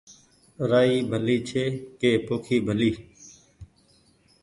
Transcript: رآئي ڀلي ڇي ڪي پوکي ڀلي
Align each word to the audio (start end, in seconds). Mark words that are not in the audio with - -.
رآئي 0.69 0.97
ڀلي 1.11 1.37
ڇي 1.47 1.63
ڪي 1.99 2.11
پوکي 2.25 2.57
ڀلي 2.67 2.91